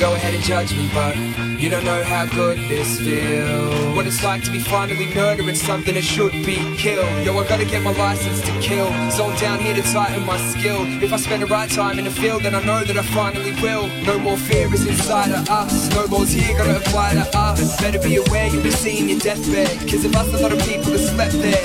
Go 0.00 0.12
ahead 0.12 0.34
and 0.34 0.42
judge 0.42 0.76
me, 0.76 0.90
but 0.92 1.16
you 1.58 1.70
don't 1.70 1.84
know 1.84 2.02
how 2.02 2.26
good 2.26 2.58
this 2.68 3.00
feels. 3.00 3.96
What 3.96 4.06
it's 4.06 4.22
like 4.24 4.42
to 4.44 4.50
be 4.50 4.58
finally 4.58 5.06
murdering 5.14 5.54
something 5.54 5.94
that 5.94 6.02
should 6.02 6.32
be 6.44 6.56
killed. 6.76 7.24
Yo, 7.24 7.38
I 7.38 7.46
gotta 7.46 7.64
get 7.64 7.82
my 7.82 7.92
license 7.92 8.40
to 8.42 8.52
kill. 8.60 8.88
So 9.10 9.30
I'm 9.30 9.36
down 9.38 9.60
here 9.60 9.74
to 9.74 9.82
tighten 9.82 10.26
my 10.26 10.36
skill. 10.50 10.84
If 11.02 11.12
I 11.12 11.16
spend 11.16 11.42
the 11.42 11.46
right 11.46 11.70
time 11.70 11.98
in 11.98 12.04
the 12.04 12.10
field, 12.10 12.42
then 12.42 12.54
I 12.54 12.62
know 12.64 12.84
that 12.84 12.96
I 12.96 13.02
finally 13.02 13.52
will. 13.62 13.86
No 14.04 14.18
more 14.18 14.36
fear 14.36 14.72
is 14.74 14.86
inside 14.86 15.30
of 15.30 15.48
us. 15.48 15.88
No 15.94 16.06
more's 16.08 16.32
here 16.32 16.58
gonna 16.58 16.76
apply 16.76 17.14
to 17.14 17.38
us. 17.38 17.80
Better 17.80 18.00
be 18.00 18.16
aware 18.16 18.48
you'll 18.48 18.62
be 18.62 18.72
seeing 18.72 19.08
your 19.08 19.20
deathbed. 19.20 19.78
Cause 19.88 20.04
if 20.04 20.14
us 20.16 20.28
a 20.34 20.38
lot 20.38 20.52
of 20.52 20.58
people 20.66 20.90
have 20.90 21.00
slept 21.00 21.34
there. 21.34 21.64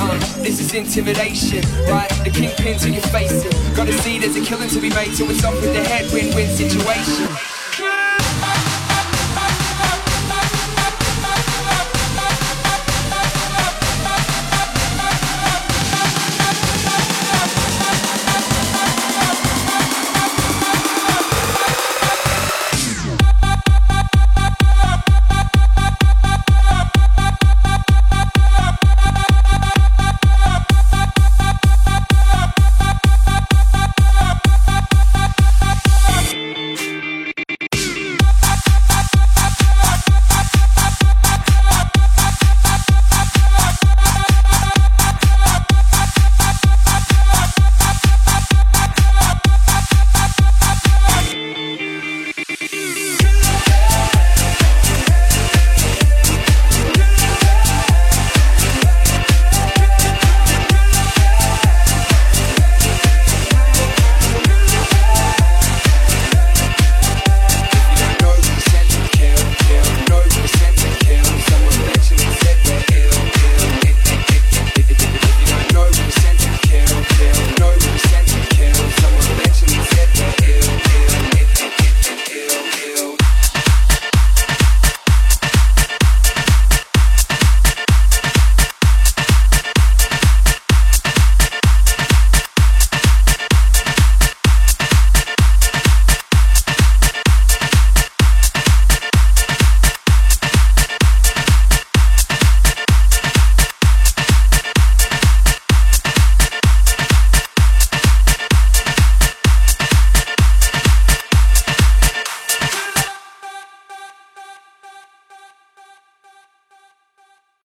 Uh, 0.00 0.18
this 0.42 0.58
is 0.58 0.72
intimidation, 0.74 1.62
right? 1.86 2.08
The 2.24 2.30
kingpins 2.30 2.84
who 2.84 2.92
your 2.92 3.02
face. 3.02 3.44
facing. 3.44 3.74
Gotta 3.74 3.92
see 3.92 4.18
there's 4.18 4.36
a 4.36 4.40
killing 4.40 4.70
to 4.70 4.80
be 4.80 4.88
made, 4.90 5.14
so 5.14 5.28
it's 5.28 5.44
up 5.44 5.54
with 5.54 5.74
the 5.74 5.84
head, 5.84 6.10
win-win 6.12 6.48
situation. 6.56 7.57